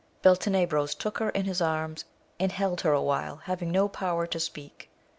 [0.23, 2.05] Beltenebros took her in his arms,
[2.39, 4.89] and held her awhile, having no power to speak.